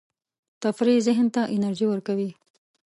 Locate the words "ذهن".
1.07-1.27